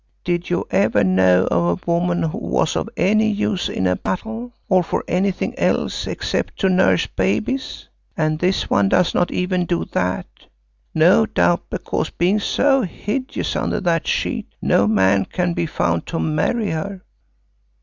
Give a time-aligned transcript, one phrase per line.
[0.23, 4.51] Did you ever know of a woman who was of any use in a battle,
[4.67, 9.85] or for anything else except to nurse babies, and this one does not even do
[9.91, 10.25] that,
[10.95, 16.17] no doubt because being so hideous under that sheet, no man can be found to
[16.17, 17.03] marry her."